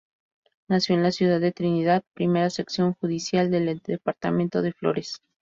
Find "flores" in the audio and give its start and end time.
4.73-5.21